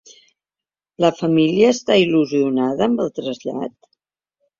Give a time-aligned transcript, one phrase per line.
[1.03, 3.75] La família està il·lusionada amb el trasllat?